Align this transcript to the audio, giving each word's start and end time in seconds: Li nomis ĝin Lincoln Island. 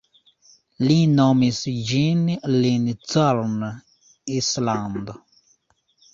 Li 0.85 0.95
nomis 1.19 1.59
ĝin 1.89 2.23
Lincoln 2.57 3.53
Island. 4.41 5.15